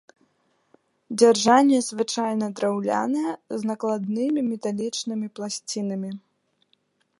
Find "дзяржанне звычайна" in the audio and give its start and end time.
1.21-2.45